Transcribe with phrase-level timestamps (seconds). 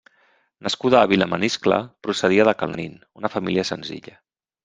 [0.67, 4.19] Nascut a Vilamaniscle, procedia de Cal Nin, una família senzilla.